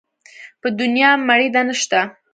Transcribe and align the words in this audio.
په 0.61 0.67
دونيا 0.79 1.09
مړېده 1.27 1.61
نه 1.67 1.75
شته. 1.81 2.01